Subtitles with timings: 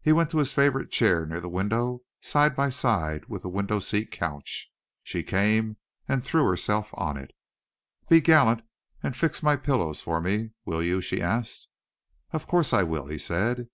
[0.00, 3.80] He went to his favorite chair near the window, side by side with the window
[3.80, 4.70] seat couch.
[5.02, 7.32] She came and threw herself on it.
[8.08, 8.62] "Be gallant
[9.02, 11.66] and fix my pillows for me, will you?" she asked.
[12.32, 13.66] "Of course I will," he said.